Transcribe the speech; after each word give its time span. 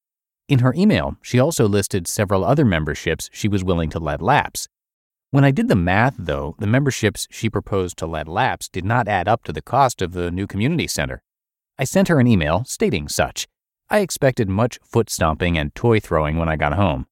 In 0.49 0.59
her 0.59 0.73
email, 0.75 1.17
she 1.21 1.39
also 1.39 1.67
listed 1.67 2.07
several 2.07 2.43
other 2.43 2.65
memberships 2.65 3.29
she 3.31 3.47
was 3.47 3.63
willing 3.63 3.89
to 3.91 3.99
let 3.99 4.21
lapse. 4.21 4.67
When 5.31 5.43
I 5.43 5.51
did 5.51 5.67
the 5.67 5.75
math, 5.75 6.15
though, 6.17 6.55
the 6.59 6.67
memberships 6.67 7.27
she 7.31 7.49
proposed 7.49 7.97
to 7.97 8.05
let 8.05 8.27
lapse 8.27 8.69
did 8.69 8.85
not 8.85 9.07
add 9.07 9.27
up 9.27 9.43
to 9.45 9.53
the 9.53 9.61
cost 9.61 10.01
of 10.01 10.11
the 10.11 10.29
new 10.29 10.45
community 10.45 10.85
center. 10.85 11.23
I 11.79 11.85
sent 11.85 12.07
her 12.09 12.19
an 12.19 12.27
email 12.27 12.65
stating 12.65 13.07
such. 13.07 13.47
I 13.89 13.99
expected 13.99 14.47
much 14.47 14.79
foot 14.83 15.09
stomping 15.09 15.57
and 15.57 15.73
toy 15.73 15.99
throwing 15.99 16.37
when 16.37 16.49
I 16.49 16.55
got 16.55 16.73
home. 16.73 17.07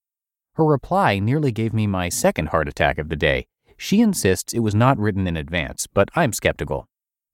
Her 0.56 0.66
reply 0.66 1.20
nearly 1.20 1.52
gave 1.52 1.74
me 1.74 1.88
my 1.88 2.10
second 2.10 2.50
heart 2.50 2.68
attack 2.68 2.98
of 2.98 3.10
the 3.10 3.16
day. 3.16 3.48
She 3.78 4.02
insists 4.02 4.54
it 4.54 4.60
was 4.60 4.76
not 4.76 5.00
written 5.00 5.26
in 5.26 5.38
advance, 5.38 5.88
but 5.88 6.10
I'm 6.16 6.34
skeptical. 6.34 6.88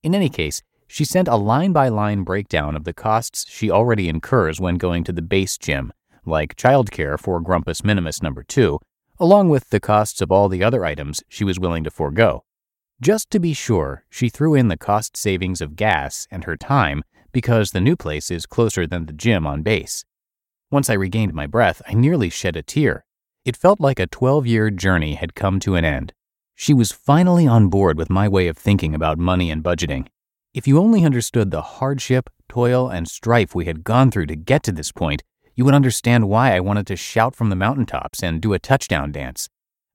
In 0.04 0.16
any 0.16 0.30
case, 0.30 0.62
she 0.88 1.06
sent 1.06 1.28
a 1.28 1.36
line 1.36 1.72
by 1.74 1.90
line 1.90 2.24
breakdown 2.24 2.76
of 2.76 2.84
the 2.84 2.94
costs 2.94 3.46
she 3.50 3.70
already 3.70 4.10
incurs 4.10 4.60
when 4.60 4.78
going 4.78 5.04
to 5.04 5.12
the 5.12 5.22
base 5.22 5.58
gym, 5.58 5.92
like 6.26 6.56
childcare 6.56 7.20
for 7.20 7.40
Grumpus 7.40 7.84
Minimus 7.84 8.22
number 8.22 8.44
2, 8.44 8.80
along 9.20 9.50
with 9.50 9.70
the 9.70 9.80
costs 9.80 10.22
of 10.22 10.32
all 10.32 10.50
the 10.50 10.64
other 10.64 10.86
items 10.86 11.24
she 11.28 11.44
was 11.44 11.60
willing 11.60 11.84
to 11.84 11.92
forego. 11.92 12.44
Just 13.02 13.30
to 13.32 13.40
be 13.40 13.54
sure, 13.54 14.06
she 14.10 14.30
threw 14.30 14.56
in 14.56 14.70
the 14.70 14.78
cost 14.78 15.16
savings 15.16 15.62
of 15.62 15.76
gas 15.76 16.28
and 16.32 16.46
her 16.46 16.56
time 16.56 17.04
because 17.32 17.72
the 17.72 17.82
new 17.82 17.96
place 17.96 18.32
is 18.32 18.46
closer 18.46 18.88
than 18.88 19.06
the 19.06 19.14
gym 19.14 19.46
on 19.46 19.62
base. 19.62 20.04
Once 20.72 20.90
I 20.90 20.94
regained 20.94 21.34
my 21.34 21.46
breath, 21.48 21.82
I 21.88 21.94
nearly 21.94 22.30
shed 22.30 22.56
a 22.56 22.64
tear. 22.64 23.06
It 23.46 23.56
felt 23.56 23.80
like 23.80 24.00
a 24.00 24.08
12 24.08 24.48
year 24.48 24.70
journey 24.70 25.14
had 25.14 25.36
come 25.36 25.60
to 25.62 25.76
an 25.76 25.86
end. 25.86 26.14
She 26.56 26.74
was 26.74 26.92
finally 26.92 27.46
on 27.46 27.70
board 27.70 27.98
with 27.98 28.10
my 28.10 28.28
way 28.28 28.48
of 28.48 28.58
thinking 28.58 28.96
about 28.96 29.20
money 29.20 29.52
and 29.52 29.64
budgeting. 29.64 30.08
If 30.58 30.66
you 30.66 30.80
only 30.80 31.06
understood 31.06 31.52
the 31.52 31.62
hardship, 31.62 32.32
toil, 32.50 32.90
and 32.90 33.08
strife 33.08 33.54
we 33.54 33.66
had 33.66 33.84
gone 33.84 34.10
through 34.10 34.26
to 34.26 34.36
get 34.36 34.64
to 34.64 34.72
this 34.72 34.92
point, 34.92 35.22
you 35.54 35.64
would 35.64 35.76
understand 35.76 36.30
why 36.30 36.56
I 36.56 36.62
wanted 36.62 36.88
to 36.88 36.96
shout 36.96 37.36
from 37.36 37.52
the 37.52 37.56
mountaintops 37.56 38.24
and 38.24 38.42
do 38.42 38.54
a 38.54 38.58
touchdown 38.58 39.12
dance. 39.12 39.50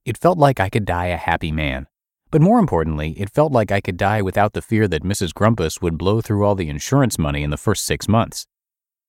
It 0.05 0.17
felt 0.17 0.37
like 0.37 0.61
I 0.61 0.69
could 0.69 0.85
die 0.85 1.07
a 1.07 1.17
happy 1.17 1.51
man. 1.51 1.87
But 2.31 2.41
more 2.41 2.59
importantly, 2.59 3.11
it 3.19 3.29
felt 3.29 3.51
like 3.51 3.73
I 3.73 3.81
could 3.81 3.97
die 3.97 4.21
without 4.21 4.53
the 4.53 4.61
fear 4.61 4.87
that 4.87 5.03
Mrs. 5.03 5.33
Grumpus 5.33 5.81
would 5.81 5.97
blow 5.97 6.21
through 6.21 6.45
all 6.45 6.55
the 6.55 6.69
insurance 6.69 7.19
money 7.19 7.43
in 7.43 7.49
the 7.49 7.57
first 7.57 7.83
six 7.83 8.07
months. 8.07 8.47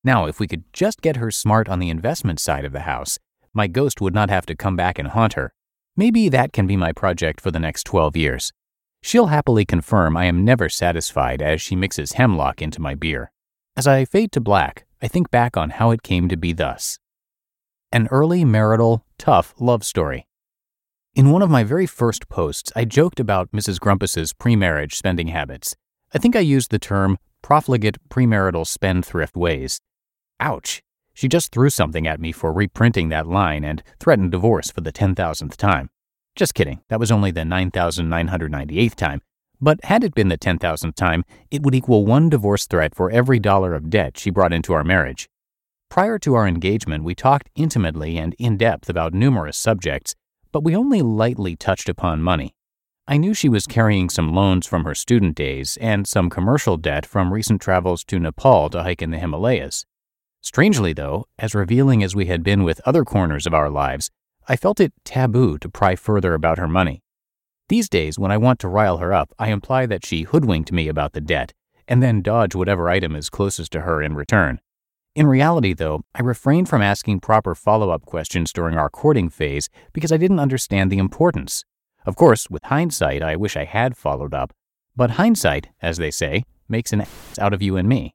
Now, 0.03 0.27
if 0.27 0.41
we 0.41 0.49
could 0.49 0.65
just 0.73 1.03
get 1.03 1.19
her 1.19 1.31
smart 1.31 1.69
on 1.69 1.79
the 1.79 1.89
investment 1.89 2.41
side 2.41 2.65
of 2.65 2.73
the 2.73 2.81
house, 2.81 3.21
my 3.53 3.69
ghost 3.69 4.01
would 4.01 4.13
not 4.13 4.29
have 4.29 4.47
to 4.47 4.57
come 4.57 4.75
back 4.75 4.99
and 4.99 5.07
haunt 5.07 5.35
her. 5.35 5.55
Maybe 5.97 6.29
that 6.31 6.53
can 6.53 6.67
be 6.67 6.77
my 6.77 6.91
project 6.91 7.41
for 7.41 7.53
the 7.53 7.61
next 7.61 7.85
12 7.85 8.17
years. 8.17 8.53
She'll 9.07 9.27
happily 9.27 9.67
confirm 9.67 10.17
I 10.17 10.25
am 10.25 10.47
never 10.47 10.71
satisfied 10.71 11.43
as 11.43 11.61
she 11.61 11.77
mixes 11.77 12.13
hemlock 12.13 12.63
into 12.63 12.81
my 12.81 12.95
beer. 12.95 13.31
As 13.77 13.87
I 13.87 14.07
fade 14.07 14.33
to 14.33 14.41
black, 14.41 14.87
I 15.03 15.09
think 15.09 15.31
back 15.31 15.59
on 15.59 15.69
how 15.69 15.91
it 15.91 16.03
came 16.03 16.27
to 16.31 16.39
be 16.39 16.55
thus. 16.55 16.99
An 17.93 18.09
early 18.11 18.47
marital, 18.47 19.05
tough 19.19 19.53
love 19.61 19.85
story. 19.85 20.27
In 21.15 21.31
one 21.31 21.43
of 21.43 21.51
my 21.51 21.65
very 21.65 21.85
first 21.85 22.31
posts, 22.31 22.73
I 22.75 22.87
joked 22.87 23.21
about 23.21 23.53
Mrs. 23.53 23.79
Grumpus's 23.79 24.33
pre-marriage 24.33 24.95
spending 24.95 25.29
habits. 25.29 25.77
I 26.15 26.19
think 26.19 26.35
I 26.35 26.41
used 26.41 26.71
the 26.71 26.79
term 26.79 27.19
profligate 27.43 27.99
premarital 28.09 28.67
spendthrift 28.67 29.37
ways. 29.37 29.83
Ouch! 30.41 30.83
She 31.13 31.29
just 31.29 31.53
threw 31.53 31.69
something 31.69 32.07
at 32.07 32.21
me 32.21 32.33
for 32.33 32.55
reprinting 32.55 33.11
that 33.11 33.27
line 33.27 33.65
and 33.65 33.83
threatened 34.01 34.31
divorce 34.31 34.71
for 34.71 34.81
the 34.81 34.93
10,000th 34.93 35.57
time. 35.59 35.91
Just 36.37 36.55
kidding, 36.55 36.81
that 36.89 36.99
was 36.99 37.13
only 37.13 37.31
the 37.31 37.43
9,998th 37.43 38.97
time. 38.97 39.23
But 39.61 39.85
had 39.85 40.03
it 40.03 40.15
been 40.15 40.29
the 40.29 40.37
10,000th 40.37 40.97
time, 40.97 41.25
it 41.51 41.63
would 41.63 41.75
equal 41.75 42.05
one 42.05 42.29
divorce 42.29 42.67
threat 42.67 42.95
for 42.95 43.11
every 43.11 43.39
dollar 43.39 43.73
of 43.75 43.89
debt 43.89 44.19
she 44.19 44.31
brought 44.31 44.53
into 44.53 44.73
our 44.73 44.83
marriage. 44.83 45.29
Prior 45.89 46.19
to 46.19 46.35
our 46.35 46.49
engagement, 46.49 47.05
we 47.05 47.15
talked 47.15 47.51
intimately 47.55 48.19
and 48.19 48.35
in 48.37 48.57
depth 48.57 48.91
about 48.91 49.15
numerous 49.15 49.57
subjects, 49.57 50.17
but 50.51 50.65
we 50.65 50.75
only 50.75 51.03
lightly 51.03 51.55
touched 51.55 51.89
upon 51.89 52.21
money. 52.21 52.53
I 53.07 53.17
knew 53.17 53.33
she 53.33 53.49
was 53.49 53.67
carrying 53.67 54.09
some 54.09 54.35
loans 54.35 54.67
from 54.67 54.85
her 54.85 54.95
student 54.95 55.37
days 55.37 55.77
and 55.81 56.07
some 56.07 56.31
commercial 56.31 56.77
debt 56.77 57.07
from 57.07 57.33
recent 57.33 57.61
travels 57.61 58.03
to 58.05 58.19
Nepal 58.19 58.71
to 58.71 58.83
hike 58.83 59.03
in 59.03 59.13
the 59.13 59.19
Himalayas. 59.19 59.87
Strangely, 60.41 60.93
though, 60.93 61.27
as 61.39 61.55
revealing 61.55 62.03
as 62.03 62.17
we 62.17 62.27
had 62.27 62.43
been 62.43 62.65
with 62.65 62.81
other 62.85 63.05
corners 63.05 63.47
of 63.47 63.55
our 63.55 63.71
lives, 63.71 64.11
I 64.47 64.57
felt 64.57 64.81
it 64.81 64.93
taboo 65.05 65.59
to 65.59 65.69
pry 65.69 65.97
further 65.97 66.35
about 66.35 66.59
her 66.59 66.69
money. 66.69 67.03
These 67.69 67.89
days, 67.89 68.19
when 68.19 68.31
I 68.31 68.37
want 68.37 68.59
to 68.61 68.69
rile 68.69 68.99
her 68.99 69.13
up, 69.13 69.33
I 69.39 69.49
imply 69.49 69.87
that 69.87 70.05
she 70.05 70.23
hoodwinked 70.23 70.71
me 70.71 70.87
about 70.89 71.15
the 71.15 71.21
debt, 71.21 71.55
and 71.89 72.03
then 72.03 72.21
dodge 72.21 72.55
whatever 72.55 72.91
item 72.91 73.17
is 73.17 73.31
closest 73.31 73.73
to 73.73 73.81
her 73.83 74.03
in 74.03 74.15
return. 74.15 74.61
In 75.15 75.27
reality, 75.27 75.73
though, 75.73 76.03
I 76.15 76.23
refrained 76.23 76.69
from 76.69 76.83
asking 76.83 77.21
proper 77.21 77.55
follow 77.55 77.91
up 77.91 78.05
questions 78.05 78.53
during 78.53 78.77
our 78.77 78.91
courting 78.91 79.31
phase 79.31 79.71
because 79.93 80.13
I 80.13 80.17
didn't 80.17 80.41
understand 80.41 80.91
the 80.91 80.99
importance. 80.99 81.65
Of 82.05 82.17
course, 82.17 82.51
with 82.51 82.65
hindsight, 82.65 83.23
I 83.23 83.37
wish 83.37 83.57
I 83.57 83.65
had 83.65 83.97
followed 83.97 84.35
up, 84.35 84.53
But 84.97 85.13
hindsight, 85.13 85.69
as 85.83 85.97
they 85.97 86.11
say, 86.11 86.45
makes 86.69 86.93
an 86.93 87.01
ass 87.01 87.39
out 87.41 87.53
of 87.53 87.63
you 87.63 87.77
and 87.77 87.89
me. 87.89 88.15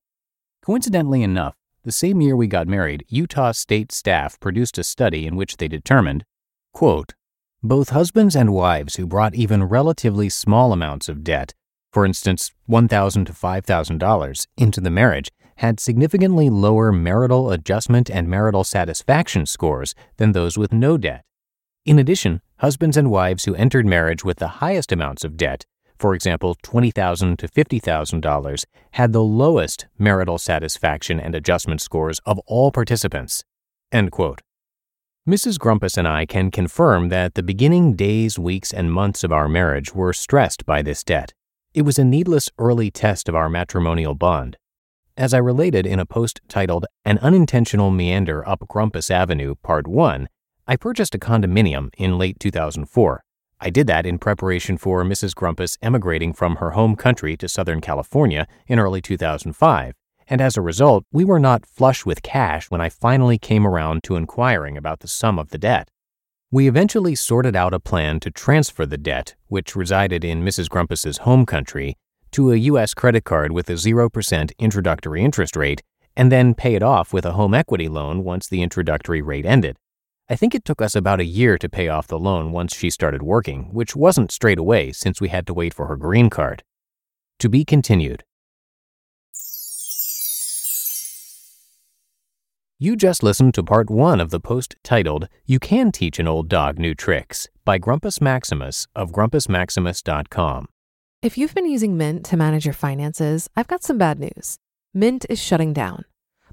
Coincidentally 0.63 1.23
enough, 1.23 1.55
the 1.89 1.93
same 1.93 2.21
year 2.21 2.35
we 2.35 2.45
got 2.45 2.67
married, 2.67 3.03
Utah 3.07 3.51
state 3.51 3.91
staff 3.91 4.39
produced 4.39 4.77
a 4.77 4.83
study 4.83 5.25
in 5.25 5.35
which 5.35 5.57
they 5.57 5.67
determined, 5.67 6.23
quote, 6.71 7.15
both 7.63 7.89
husbands 7.89 8.35
and 8.35 8.53
wives 8.53 8.97
who 8.97 9.07
brought 9.07 9.33
even 9.33 9.63
relatively 9.63 10.29
small 10.29 10.71
amounts 10.71 11.09
of 11.09 11.23
debt, 11.23 11.55
for 11.91 12.05
instance, 12.05 12.51
$1,000 12.69 13.25
to 13.25 13.33
$5,000, 13.33 14.47
into 14.55 14.79
the 14.79 14.91
marriage 14.91 15.31
had 15.55 15.79
significantly 15.79 16.47
lower 16.47 16.91
marital 16.91 17.49
adjustment 17.49 18.07
and 18.07 18.27
marital 18.27 18.63
satisfaction 18.63 19.47
scores 19.47 19.95
than 20.17 20.33
those 20.33 20.59
with 20.59 20.71
no 20.71 20.95
debt. 20.95 21.25
In 21.85 21.97
addition, 21.97 22.41
husbands 22.57 22.97
and 22.97 23.09
wives 23.09 23.45
who 23.45 23.55
entered 23.55 23.87
marriage 23.87 24.23
with 24.23 24.37
the 24.37 24.59
highest 24.61 24.91
amounts 24.91 25.23
of 25.23 25.37
debt, 25.37 25.65
for 25.99 26.15
example, 26.15 26.55
20,000 26.63 27.37
to 27.37 27.47
$50,000, 27.47 28.65
had 28.91 29.11
the 29.11 29.21
lowest 29.21 29.87
marital 29.97 30.37
satisfaction 30.37 31.19
and 31.19 31.35
adjustment 31.35 31.81
scores 31.81 32.19
of 32.25 32.39
all 32.47 32.71
participants. 32.71 33.43
End 33.91 34.11
quote. 34.11 34.41
Mrs. 35.27 35.59
Grumpus 35.59 35.97
and 35.97 36.07
I 36.07 36.25
can 36.25 36.49
confirm 36.49 37.09
that 37.09 37.35
the 37.35 37.43
beginning 37.43 37.95
days, 37.95 38.39
weeks, 38.39 38.73
and 38.73 38.91
months 38.91 39.23
of 39.23 39.31
our 39.31 39.49
marriage 39.49 39.93
were 39.93 40.13
stressed 40.13 40.65
by 40.65 40.81
this 40.81 41.03
debt. 41.03 41.33
It 41.73 41.83
was 41.83 41.99
a 41.99 42.05
needless 42.05 42.49
early 42.57 42.89
test 42.89 43.29
of 43.29 43.35
our 43.35 43.49
matrimonial 43.49 44.15
bond. 44.15 44.57
As 45.17 45.33
I 45.33 45.37
related 45.37 45.85
in 45.85 45.99
a 45.99 46.05
post 46.05 46.39
titled 46.47 46.85
An 47.03 47.17
Unintentional 47.19 47.91
Meander 47.91 48.47
Up 48.47 48.65
Grumpus 48.69 49.11
Avenue, 49.11 49.55
Part 49.61 49.85
1, 49.85 50.29
I 50.65 50.75
purchased 50.77 51.13
a 51.13 51.19
condominium 51.19 51.89
in 51.97 52.17
late 52.17 52.39
2004. 52.39 53.23
I 53.61 53.69
did 53.69 53.87
that 53.87 54.05
in 54.05 54.19
preparation 54.19 54.77
for 54.77 55.03
Mrs. 55.03 55.35
Grumpus 55.35 55.77
emigrating 55.81 56.31
from 56.31 56.57
her 56.57 56.71
home 56.71 56.95
country 56.95 57.35
to 57.37 57.49
Southern 57.49 57.81
California 57.81 58.47
in 58.67 58.79
early 58.79 59.01
2005, 59.01 59.93
and 60.29 60.39
as 60.39 60.55
a 60.55 60.61
result, 60.61 61.03
we 61.11 61.25
were 61.25 61.39
not 61.39 61.65
flush 61.65 62.05
with 62.05 62.23
cash 62.23 62.71
when 62.71 62.79
I 62.79 62.87
finally 62.87 63.37
came 63.37 63.67
around 63.67 64.03
to 64.03 64.15
inquiring 64.15 64.77
about 64.77 65.01
the 65.01 65.09
sum 65.09 65.37
of 65.37 65.49
the 65.49 65.57
debt. 65.57 65.89
We 66.51 66.67
eventually 66.69 67.15
sorted 67.15 67.55
out 67.55 67.73
a 67.73 67.79
plan 67.79 68.21
to 68.21 68.31
transfer 68.31 68.85
the 68.85 68.97
debt, 68.97 69.35
which 69.47 69.75
resided 69.75 70.23
in 70.23 70.43
Mrs. 70.43 70.69
Grumpus's 70.69 71.19
home 71.19 71.45
country, 71.45 71.97
to 72.31 72.51
a 72.51 72.55
U.S. 72.55 72.93
credit 72.93 73.25
card 73.25 73.51
with 73.51 73.69
a 73.69 73.73
0% 73.73 74.51
introductory 74.57 75.23
interest 75.23 75.55
rate 75.55 75.81
and 76.15 76.31
then 76.31 76.53
pay 76.53 76.75
it 76.75 76.83
off 76.83 77.13
with 77.13 77.25
a 77.25 77.33
home 77.33 77.53
equity 77.53 77.87
loan 77.87 78.23
once 78.23 78.47
the 78.47 78.61
introductory 78.61 79.21
rate 79.21 79.45
ended. 79.45 79.77
I 80.31 80.35
think 80.35 80.53
it 80.53 80.63
took 80.63 80.79
us 80.79 80.95
about 80.95 81.19
a 81.19 81.25
year 81.25 81.57
to 81.57 81.67
pay 81.67 81.87
off 81.87 82.05
the 82.05 82.19
loan 82.19 82.51
once 82.51 82.75
she 82.75 82.91
started 82.91 83.23
working, 83.23 83.73
which 83.73 83.95
wasn't 83.95 84.31
straight 84.31 84.59
away 84.59 84.91
since 84.91 85.19
we 85.19 85.29
had 85.29 85.47
to 85.47 85.55
wait 85.55 85.73
for 85.73 85.87
her 85.87 85.95
green 85.95 86.29
card. 86.29 86.63
To 87.39 87.49
be 87.49 87.65
continued. 87.65 88.23
You 92.77 92.95
just 92.95 93.23
listened 93.23 93.55
to 93.55 93.63
part 93.63 93.89
one 93.89 94.21
of 94.21 94.29
the 94.29 94.39
post 94.39 94.75
titled 94.83 95.27
You 95.45 95.59
Can 95.59 95.91
Teach 95.91 96.19
an 96.19 96.27
Old 96.27 96.47
Dog 96.47 96.77
New 96.77 96.93
Tricks 96.93 97.47
by 97.65 97.79
Grumpus 97.79 98.21
Maximus 98.21 98.87
of 98.95 99.11
grumpusmaximus.com. 99.11 100.67
If 101.23 101.37
you've 101.37 101.55
been 101.55 101.69
using 101.69 101.97
Mint 101.97 102.23
to 102.25 102.37
manage 102.37 102.65
your 102.65 102.73
finances, 102.73 103.49
I've 103.55 103.67
got 103.67 103.83
some 103.83 103.97
bad 103.97 104.19
news. 104.19 104.59
Mint 104.93 105.25
is 105.27 105.41
shutting 105.41 105.73
down. 105.73 106.05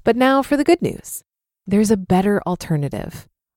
But 0.03 0.15
now 0.15 0.41
for 0.41 0.57
the 0.57 0.63
good 0.63 0.81
news 0.81 1.23
there's 1.67 1.91
a 1.91 1.97
better 1.97 2.41
alternative. 2.47 3.27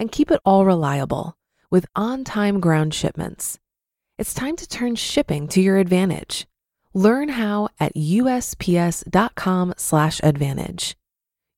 And 0.00 0.10
keep 0.10 0.32
it 0.32 0.40
all 0.46 0.64
reliable 0.64 1.36
with 1.70 1.84
on 1.94 2.24
time 2.24 2.58
ground 2.58 2.94
shipments. 2.94 3.58
It's 4.16 4.32
time 4.32 4.56
to 4.56 4.66
turn 4.66 4.96
shipping 4.96 5.46
to 5.48 5.60
your 5.60 5.76
advantage. 5.76 6.46
Learn 6.94 7.28
how 7.28 7.68
at 7.78 7.94
USPS.com/slash 7.94 10.20
advantage. 10.22 10.96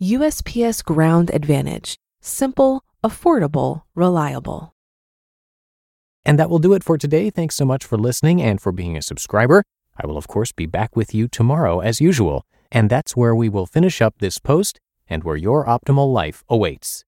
USPS 0.02 0.84
Ground 0.84 1.30
Advantage. 1.32 1.96
Simple, 2.20 2.82
affordable, 3.04 3.82
reliable. 3.94 4.74
And 6.24 6.36
that 6.38 6.50
will 6.50 6.58
do 6.58 6.74
it 6.74 6.82
for 6.82 6.98
today. 6.98 7.30
Thanks 7.30 7.54
so 7.54 7.64
much 7.64 7.84
for 7.84 7.96
listening 7.96 8.42
and 8.42 8.60
for 8.60 8.72
being 8.72 8.96
a 8.96 9.02
subscriber. 9.02 9.62
I 9.96 10.04
will, 10.06 10.18
of 10.18 10.26
course, 10.26 10.50
be 10.50 10.66
back 10.66 10.96
with 10.96 11.14
you 11.14 11.28
tomorrow 11.28 11.78
as 11.78 12.00
usual. 12.00 12.44
And 12.72 12.90
that's 12.90 13.16
where 13.16 13.36
we 13.36 13.48
will 13.48 13.66
finish 13.66 14.02
up 14.02 14.18
this 14.18 14.40
post 14.40 14.80
and 15.08 15.22
where 15.22 15.36
your 15.36 15.64
optimal 15.66 16.12
life 16.12 16.42
awaits. 16.48 17.04